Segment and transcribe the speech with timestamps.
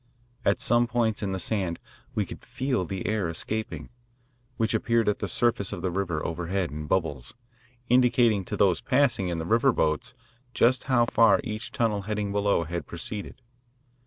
[0.43, 1.77] At some points in the sand
[2.15, 3.89] we could feel the air escaping,
[4.57, 7.35] which appeared at the surface of the river overhead in bubbles,
[7.87, 10.15] indicating to those passing in the river boats
[10.55, 13.43] just how far each tunnel heading below had proceeded.